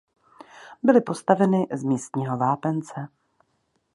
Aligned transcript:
Byly 0.83 1.01
postaveny 1.01 1.67
z 1.71 1.83
místního 1.83 2.37
vápence. 2.37 3.07